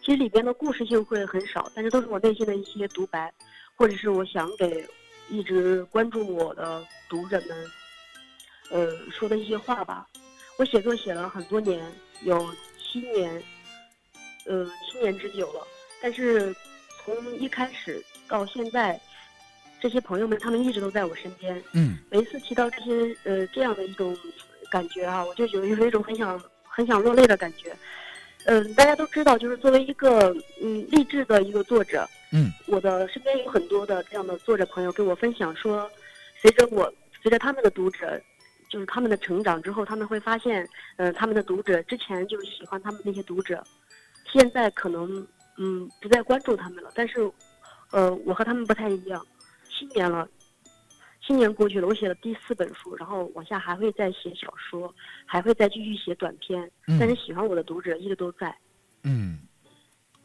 [0.00, 3.32] 其实里边的故事性会很少，但是都是我内心的一些独白，
[3.74, 4.86] 或者是我想给
[5.28, 7.70] 一直关注我的读者们，
[8.70, 10.06] 呃，说的一些话吧。
[10.58, 11.84] 我写作写了很多年，
[12.22, 12.38] 有
[12.78, 13.42] 七年，
[14.46, 15.66] 呃，七年之久了。
[16.00, 16.54] 但是
[17.02, 19.00] 从一开始到现在。
[19.84, 21.62] 这些朋友们，他们一直都在我身边。
[21.74, 24.16] 嗯，每一次提到这些呃这样的一种
[24.70, 27.70] 感觉啊，我就有有一种很想很想落泪的感觉。
[28.46, 35.86] 嗯，大家都知道，就是作为一个嗯励志的一个作者，嗯，我的身边有很多的这样的作者朋友跟我分享说，
[36.40, 36.90] 随着我
[37.22, 38.18] 随着他们的读者，
[38.70, 40.66] 就是他们的成长之后，他们会发现，
[40.96, 43.62] 嗯，他们的读者之前就喜欢他们那些读者，
[44.32, 45.26] 现在可能
[45.58, 47.30] 嗯不再关注他们了，但是，
[47.90, 49.22] 呃，我和他们不太一样。
[49.76, 50.28] 七年了，
[51.26, 54.94] 七年过去了，我写了第四本书，然后往下还会再写小说，
[55.26, 56.70] 还会再继续写短篇。
[56.98, 58.54] 但是喜欢我的读者一直都在。
[59.02, 59.38] 嗯，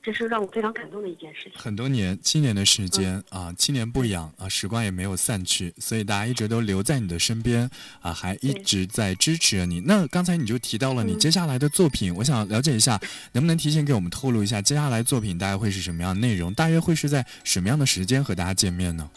[0.01, 1.53] 这是让我非常感动的一件事情。
[1.55, 7.69] 很多年，七年的时间啊，七年不养啊，时光也没有散去，所以大家一直都留在你的身边
[8.01, 9.81] 啊，还一直在支持着你。
[9.81, 12.97] 那刚才你就提到了你接下来的作品，我想了解一下，
[13.33, 16.53] 能不能提前给我们透露一下接下来作品大概会是什么样的内容？
[16.53, 19.09] 大约会是在什么样的时间和大家见面呢？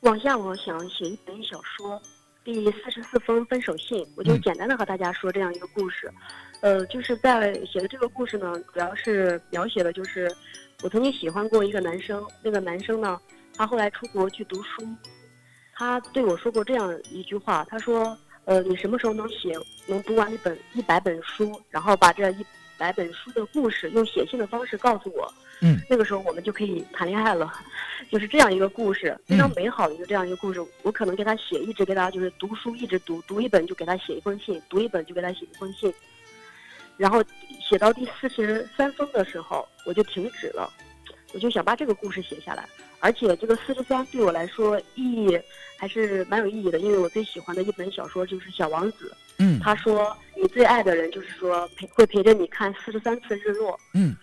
[0.00, 2.00] 往下，我想写一本小说，
[2.44, 6.08] 第四十四封分手信，我就简单的和大家说这样一个故事。
[6.60, 10.32] 呃，就是在写的这个故事呢，主要是描写的就是
[10.82, 13.20] 我曾经喜欢过一个男生，那个男生呢，
[13.56, 14.86] 他后来出国去读书，
[15.74, 19.52] 他对我说过这样一句话，他说：“呃，你什么时候能写，
[19.88, 22.46] 能读完一本一百本书，然后把这一
[22.78, 27.52] 百本书的故事用写信的方式告诉我？”嗯，那个时候我们就可以谈恋爱了，
[28.10, 30.64] 就是这样一个故事，非常美好的一个这样一个故事。
[30.82, 35.92] 我可能给他写，一直给他就是读书，一直读，读一本就给他写一封信，读一本就给他写一封信。
[36.96, 37.22] 然后
[37.60, 40.72] 写到第四十三封的时候，我就停止了，
[41.32, 42.68] 我就想把这个故事写下来。
[43.00, 45.38] 而且这个四十三对我来说意义
[45.76, 49.10] 还是蛮有意义的，因为我最喜欢的一本小说就是《小王子》。
[49.38, 53.78] 嗯，他说你最爱的人就是说陪会陪着你看四十三次日落。
[53.94, 54.16] 嗯。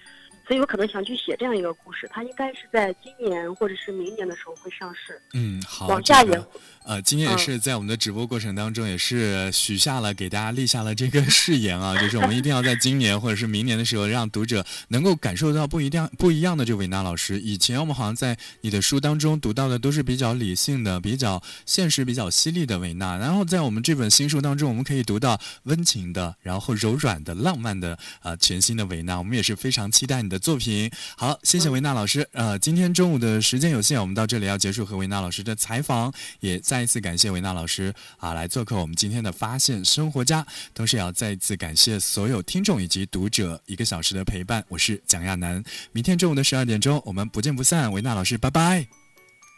[0.48, 5.22] 所以我可能想去写这样一个故事，它应该是在今年或者是明年的时候会上市。
[5.34, 6.42] 嗯，好，往下也。
[6.84, 17.40] 呃，今天也是在我们的直播过程当中，也是许下了给大家立下了这个 誓言啊，就是我们一定要在今年或者是明年的时候，让读者能够感受到不一样不一样的这维娜老师。
[17.40, 29.18] 以前我们好像在你的书当中读到的都是比较理性的、比较现实、比较犀利的维娜，然后在我们这本新书当中，我们可以读到温情的、然后柔软的、浪漫的啊，全新的维娜。
[29.18, 30.92] 我们也是非常期待你的作品。
[31.16, 32.28] 好，谢谢维娜老师。
[32.34, 44.66] 呃，今天中午的时间有限，我们到这里要结束和维娜老师的采访，也再一次感谢维娜老师啊来做客我们今天的发现生活家，同时也要再一次感谢所有听众以及读者一个小时的陪伴。
[44.68, 45.64] 我是蒋亚楠，
[45.94, 47.90] 明天中午的十二点钟我们不见不散。
[47.94, 48.86] 维娜老师，拜拜。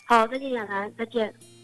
[0.06, 1.57] 好，再见，亚楠，再见。